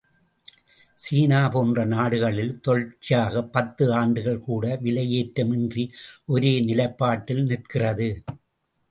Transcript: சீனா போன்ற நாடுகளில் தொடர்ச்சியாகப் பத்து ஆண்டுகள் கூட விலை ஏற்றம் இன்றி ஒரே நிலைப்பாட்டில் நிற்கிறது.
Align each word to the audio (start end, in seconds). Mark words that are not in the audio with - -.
சீனா 0.97 1.49
போன்ற 1.49 1.85
நாடுகளில் 1.85 2.61
தொடர்ச்சியாகப் 2.67 3.51
பத்து 3.51 3.93
ஆண்டுகள் 3.93 4.39
கூட 4.39 4.75
விலை 4.77 5.11
ஏற்றம் 5.11 5.51
இன்றி 5.51 5.85
ஒரே 6.25 6.53
நிலைப்பாட்டில் 6.61 7.43
நிற்கிறது. 7.43 8.09